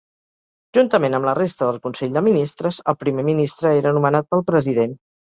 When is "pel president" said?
4.33-4.97